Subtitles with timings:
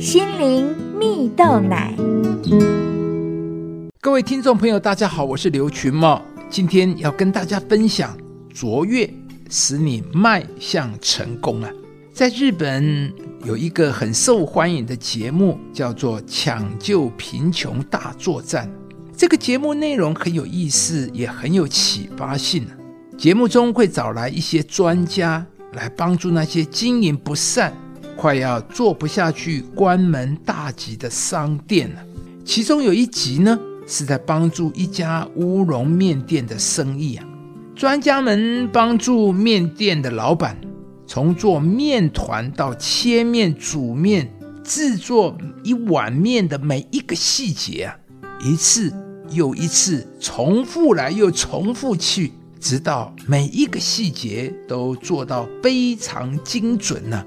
[0.00, 1.94] 心灵蜜豆奶。
[4.00, 8.16] 各位听众朋友，大家好，我是刘群茂，今天要跟大家分享
[8.48, 9.08] 卓越
[9.50, 11.70] 使你迈向成功啊！
[12.14, 13.12] 在日本
[13.44, 18.66] 有一个很受欢迎的节目，叫做《抢救贫穷大作战》。
[19.14, 22.66] 这个节目内容很有意思，也很有启发性。
[23.18, 25.44] 节目中会找来一些专家
[25.74, 27.74] 来帮助那些经营不善、
[28.20, 32.02] 快要做不下去、关门大吉的商店了。
[32.44, 37.26] 其中有一集呢，是在帮助一家乌龙面店的生意啊。
[37.74, 40.54] 专家们帮助面店的老板，
[41.06, 44.30] 从做面团到切面、煮面、
[44.62, 47.96] 制作一碗面的每一个细节啊，
[48.44, 48.92] 一次
[49.30, 52.32] 又一次重复来又重复去。
[52.60, 57.24] 直到每一个细节都做到非常精准呢，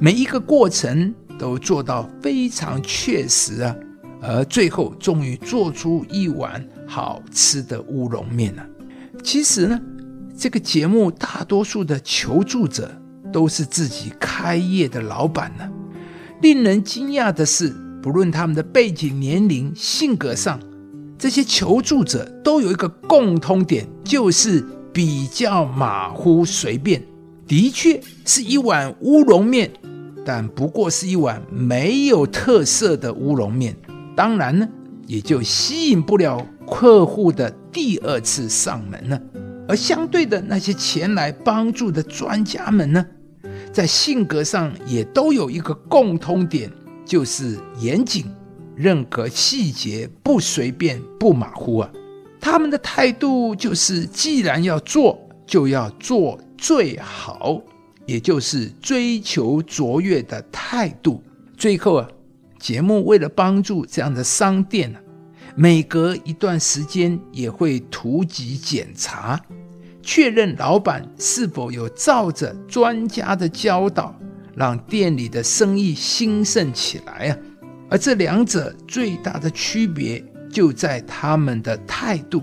[0.00, 3.76] 每一个过程都做到非常确实啊，
[4.20, 8.66] 而最后终于做出一碗好吃的乌龙面了。
[9.22, 9.80] 其实呢，
[10.36, 12.90] 这个节目大多数的求助者
[13.32, 15.68] 都是自己开业的老板呢。
[16.42, 20.60] 令人惊讶的是，不论他们的背景、年龄、性格上。
[21.16, 27.02] 这些求助者都有一个共通点，就是比较马虎随便。
[27.46, 29.70] 的确是一碗乌龙面，
[30.24, 33.76] 但不过是一碗没有特色的乌龙面。
[34.16, 34.68] 当然呢，
[35.06, 39.20] 也就吸引不了客户的第二次上门了。
[39.66, 43.04] 而相对的，那些前来帮助的专家们呢，
[43.72, 46.70] 在性格上也都有一个共通点，
[47.04, 48.24] 就是严谨。
[48.76, 51.90] 任何细节不随便不马虎啊！
[52.40, 57.62] 他们的态度就是，既然要做，就要做最好，
[58.06, 61.22] 也就是追求卓越的态度。
[61.56, 62.08] 最后啊，
[62.58, 64.98] 节目为了帮助这样的商店呢，
[65.56, 69.40] 每隔一段时间也会突击检查，
[70.02, 74.14] 确认老板是否有照着专家的教导，
[74.54, 77.38] 让店里的生意兴盛起来啊！
[77.90, 82.42] 而这两者最大的区别就在他们的态度。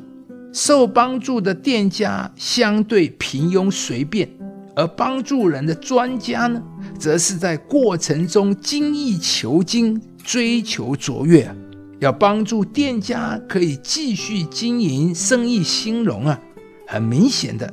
[0.53, 4.30] 受帮助的店家相对平庸随便，
[4.76, 6.62] 而帮助人的专家呢，
[6.98, 11.54] 则是在过程中精益求精，追求卓越。
[12.00, 16.40] 要帮助店家可以继续经营生意兴隆啊，
[16.88, 17.72] 很明显的，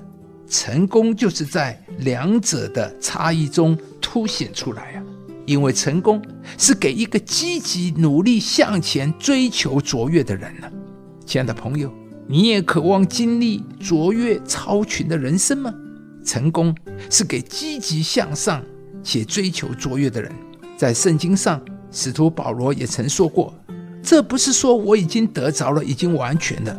[0.49, 5.03] 成功就是在两者的差异中凸显出来啊。
[5.47, 6.21] 因为成功
[6.59, 10.71] 是给一个积极努力向前追求卓越的人呢，
[11.25, 11.91] 亲爱的朋友，
[12.27, 15.73] 你也渴望经历卓越超群的人生吗？
[16.29, 16.77] 成功
[17.09, 18.63] 是给积极向上
[19.03, 20.31] 且追求卓越的人。
[20.77, 21.59] 在圣经上，
[21.91, 23.55] 使徒保罗也曾说过
[24.05, 26.79] ：“这不是说我已经得着了，已经完全了，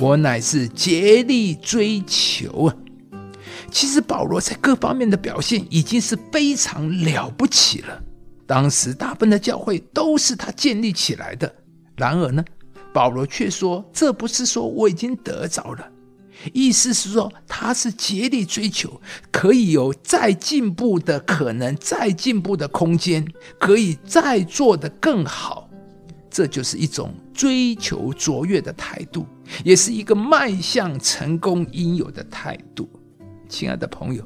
[0.00, 2.76] 我乃是竭力追求啊。”
[3.70, 8.02] 其实保罗在各方面的表现已经是非常了不起了。
[8.46, 11.54] 当时大部分的教会都是他建立起来的。
[11.94, 12.44] 然而呢，
[12.92, 15.86] 保罗却说：“这不是说我已经得着了，
[16.52, 19.00] 意思是说他是竭力追求，
[19.30, 23.26] 可以有再进步的可能，再进步的空间，
[23.58, 25.68] 可以再做得更好。
[26.30, 29.26] 这就是一种追求卓越的态度，
[29.64, 32.88] 也是一个迈向成功应有的态度。”
[33.48, 34.22] 亲爱的朋友，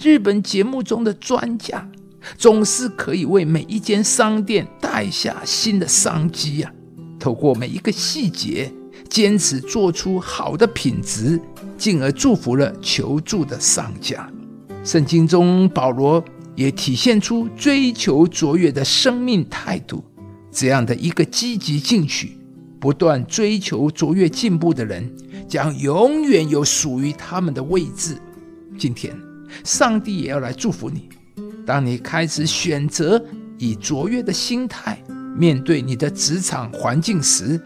[0.00, 1.88] 日本节目中的专家。
[2.38, 6.72] 总是可以为每一间商店带下新的商机呀！
[7.18, 8.72] 透过每一个细节，
[9.12, 11.38] 坚持做出好的品质，
[11.76, 14.26] 进而祝福了求助的商家。
[14.82, 16.24] 圣经中，保罗
[16.54, 20.02] 也体现出追求卓越的生命态度。
[20.50, 22.38] 这样的一个积极进取、
[22.80, 25.14] 不断追求卓越进步的人，
[25.46, 28.16] 将永远有属于他们的位置。
[28.78, 29.14] 今天，
[29.62, 31.10] 上帝也要来祝福你。
[31.66, 33.22] 当你开始选择
[33.58, 34.98] 以卓越的心态
[35.36, 37.60] 面对你的职场环境时，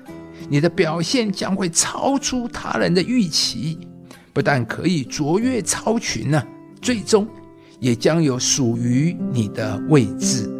[0.48, 3.78] 你的表现将会超出他人的预期，
[4.32, 6.42] 不但可以卓越超群呢，
[6.80, 7.26] 最终
[7.80, 10.50] 也将有属于你的位置。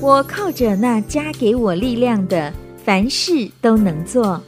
[0.00, 2.52] 我靠着那加给我力量的，
[2.84, 4.40] 凡事都能做。